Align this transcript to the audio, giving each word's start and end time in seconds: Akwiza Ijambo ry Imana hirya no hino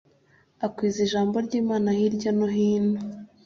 Akwiza 0.65 0.99
Ijambo 1.07 1.35
ry 1.45 1.53
Imana 1.61 1.87
hirya 1.97 2.31
no 2.37 2.47
hino 2.55 2.99